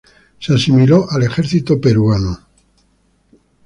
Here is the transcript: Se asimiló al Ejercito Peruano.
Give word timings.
Se 0.39 0.55
asimiló 0.55 1.05
al 1.11 1.21
Ejercito 1.21 1.79
Peruano. 1.79 2.35